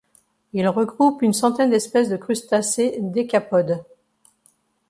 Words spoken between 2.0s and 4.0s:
de crustacés décapodes.